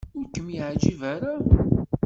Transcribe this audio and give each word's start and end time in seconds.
Ur 0.17 0.25
kem-iɛejjeb 0.33 1.01
ara. 1.13 1.33